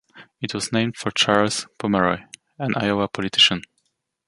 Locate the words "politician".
3.07-3.61